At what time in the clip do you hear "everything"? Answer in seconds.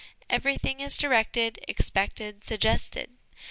0.31-0.79